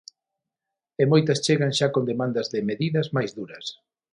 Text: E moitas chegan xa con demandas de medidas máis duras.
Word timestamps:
E 1.01 1.03
moitas 1.11 1.41
chegan 1.45 1.75
xa 1.77 1.87
con 1.95 2.03
demandas 2.11 2.47
de 2.53 2.59
medidas 2.69 3.07
máis 3.15 3.31
duras. 3.37 3.65